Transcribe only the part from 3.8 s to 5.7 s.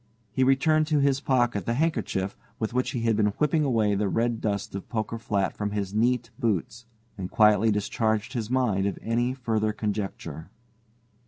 the red dust of Poker Flat